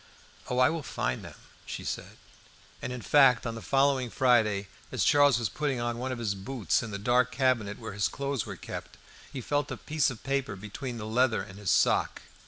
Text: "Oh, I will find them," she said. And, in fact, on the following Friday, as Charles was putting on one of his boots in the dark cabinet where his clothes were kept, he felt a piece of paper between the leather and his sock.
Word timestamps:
"Oh, 0.49 0.57
I 0.57 0.71
will 0.71 0.81
find 0.81 1.23
them," 1.23 1.35
she 1.63 1.83
said. 1.83 2.17
And, 2.81 2.91
in 2.91 3.03
fact, 3.03 3.45
on 3.45 3.53
the 3.53 3.61
following 3.61 4.09
Friday, 4.09 4.67
as 4.91 5.03
Charles 5.03 5.37
was 5.37 5.47
putting 5.47 5.79
on 5.79 5.99
one 5.99 6.11
of 6.11 6.17
his 6.17 6.33
boots 6.33 6.81
in 6.81 6.89
the 6.89 6.97
dark 6.97 7.31
cabinet 7.31 7.77
where 7.77 7.93
his 7.93 8.07
clothes 8.07 8.43
were 8.43 8.55
kept, 8.55 8.97
he 9.31 9.41
felt 9.41 9.69
a 9.69 9.77
piece 9.77 10.09
of 10.09 10.23
paper 10.23 10.55
between 10.55 10.97
the 10.97 11.05
leather 11.05 11.43
and 11.43 11.59
his 11.59 11.69
sock. 11.69 12.23